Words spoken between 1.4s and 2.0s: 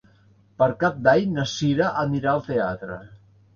Sira